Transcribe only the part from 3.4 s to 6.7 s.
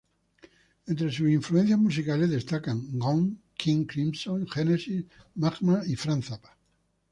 King Crimson, Genesis, Magma y Frank Zappa.